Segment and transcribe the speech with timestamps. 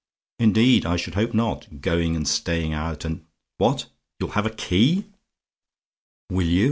[0.39, 1.79] Indeed, I should hope not!
[1.79, 3.23] Going and staying out, and
[3.59, 3.85] "What!
[4.19, 5.05] "YOU'LL HAVE A KEY?
[6.31, 6.59] "Will you?